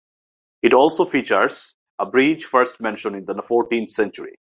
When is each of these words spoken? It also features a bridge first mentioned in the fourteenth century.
It 0.63 0.73
also 0.73 1.05
features 1.05 1.75
a 1.99 2.07
bridge 2.07 2.45
first 2.45 2.81
mentioned 2.81 3.17
in 3.29 3.35
the 3.37 3.43
fourteenth 3.43 3.91
century. 3.91 4.39